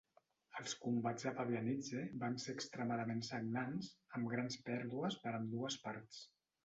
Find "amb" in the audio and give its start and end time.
4.19-4.31